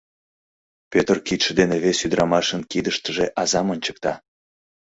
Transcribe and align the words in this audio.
—Пӧтыр 0.91 1.17
кидше 1.27 1.51
дене 1.59 1.75
вес 1.83 1.99
ӱдырамашын 2.05 2.61
кидыштыже 2.71 3.25
азам 3.41 3.67
ончыкта. 3.73 4.13